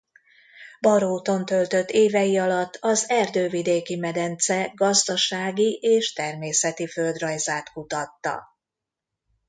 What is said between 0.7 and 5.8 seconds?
Baróton töltött évei alatt az Erdővidéki-medence gazdasági